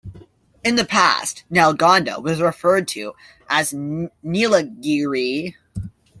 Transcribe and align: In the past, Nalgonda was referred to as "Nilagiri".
In 0.63 0.77
the 0.77 0.83
past, 0.83 1.43
Nalgonda 1.51 2.19
was 2.23 2.41
referred 2.41 2.87
to 2.87 3.13
as 3.47 3.71
"Nilagiri". 3.71 5.53